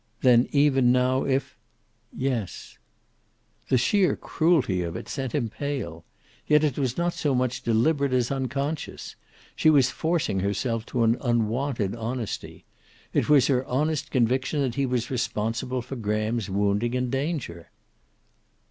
"Then, 0.21 0.47
even 0.51 0.91
now, 0.91 1.25
if" 1.25 1.55
"Yes." 2.31 2.79
The 3.69 3.77
sheer 3.77 4.15
cruelty 4.15 4.81
of 4.81 4.95
it 4.95 5.07
sent 5.07 5.33
him 5.35 5.47
pale. 5.47 6.05
Yet 6.47 6.63
it 6.63 6.75
was 6.75 6.97
not 6.97 7.13
so 7.13 7.35
much 7.35 7.61
deliberate 7.61 8.11
as 8.11 8.31
unconscious. 8.31 9.15
She 9.55 9.69
was 9.69 9.91
forcing 9.91 10.39
herself 10.39 10.87
to 10.87 11.03
an 11.03 11.17
unwonted 11.21 11.95
honesty. 11.95 12.65
It 13.13 13.29
was 13.29 13.45
her 13.45 13.63
honest 13.67 14.09
conviction 14.09 14.59
that 14.63 14.73
he 14.73 14.87
was 14.87 15.11
responsible 15.11 15.83
for 15.83 15.95
Graham's 15.97 16.49
wounding 16.49 16.95
and 16.95 17.11
danger. 17.11 17.69